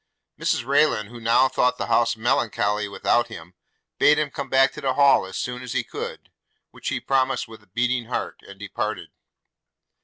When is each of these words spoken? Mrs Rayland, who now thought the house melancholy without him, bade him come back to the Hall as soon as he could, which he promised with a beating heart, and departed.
Mrs 0.39 0.65
Rayland, 0.65 1.09
who 1.09 1.19
now 1.19 1.47
thought 1.47 1.77
the 1.77 1.85
house 1.85 2.15
melancholy 2.17 2.87
without 2.87 3.27
him, 3.27 3.53
bade 3.99 4.17
him 4.17 4.31
come 4.31 4.49
back 4.49 4.71
to 4.73 4.81
the 4.81 4.95
Hall 4.95 5.27
as 5.27 5.37
soon 5.37 5.61
as 5.61 5.73
he 5.73 5.83
could, 5.83 6.31
which 6.71 6.87
he 6.87 6.99
promised 6.99 7.47
with 7.47 7.61
a 7.61 7.67
beating 7.67 8.05
heart, 8.05 8.41
and 8.47 8.57
departed. 8.57 9.11